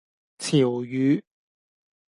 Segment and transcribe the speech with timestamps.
[0.39, 1.21] 潮語